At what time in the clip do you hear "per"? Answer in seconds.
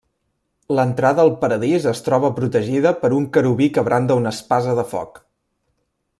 3.03-3.13